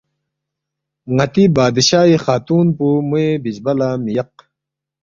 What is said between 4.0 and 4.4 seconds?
مِہ یق